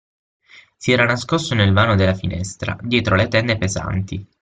[0.77, 4.27] Si era nascosto nel vano della finestra, dietro le tende pesanti.